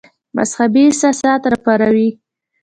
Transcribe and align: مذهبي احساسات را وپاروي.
مذهبي 0.37 0.81
احساسات 0.87 1.41
را 1.51 1.57
وپاروي. 1.59 2.09